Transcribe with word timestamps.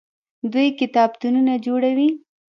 دوی 0.53 0.67
کتابتونونه 0.79 1.53
جوړوي. 1.65 2.09